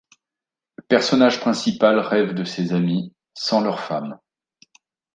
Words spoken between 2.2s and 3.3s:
de ses amis,